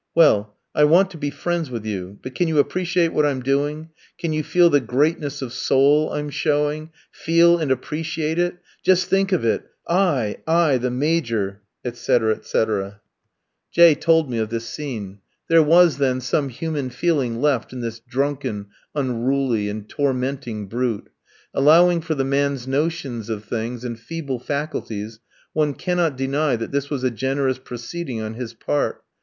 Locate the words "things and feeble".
23.45-24.39